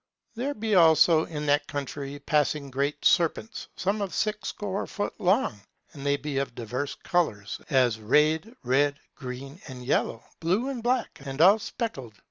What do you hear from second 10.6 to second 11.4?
and black, and